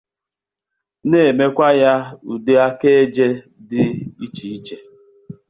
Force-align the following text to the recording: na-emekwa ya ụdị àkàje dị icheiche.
na-emekwa 1.09 1.67
ya 1.81 1.93
ụdị 2.31 2.53
àkàje 2.67 3.27
dị 3.69 3.83
icheiche. 4.25 4.77